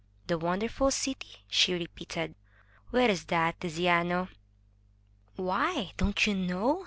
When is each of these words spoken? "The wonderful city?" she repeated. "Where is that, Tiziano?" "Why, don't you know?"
"The 0.25 0.37
wonderful 0.39 0.89
city?" 0.89 1.45
she 1.47 1.75
repeated. 1.75 2.33
"Where 2.89 3.07
is 3.07 3.25
that, 3.25 3.59
Tiziano?" 3.61 4.29
"Why, 5.35 5.91
don't 5.95 6.25
you 6.25 6.33
know?" 6.33 6.79